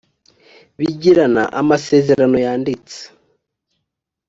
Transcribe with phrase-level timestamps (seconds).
[0.77, 2.99] bigirana amasezerano yanditse